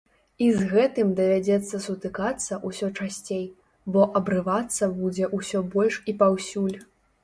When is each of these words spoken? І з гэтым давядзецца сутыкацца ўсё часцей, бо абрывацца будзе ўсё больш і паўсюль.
І 0.43 0.45
з 0.59 0.69
гэтым 0.71 1.11
давядзецца 1.19 1.83
сутыкацца 1.85 2.59
ўсё 2.71 2.91
часцей, 3.03 3.45
бо 3.93 4.09
абрывацца 4.23 4.93
будзе 4.99 5.33
ўсё 5.39 5.67
больш 5.79 6.05
і 6.13 6.21
паўсюль. 6.23 6.79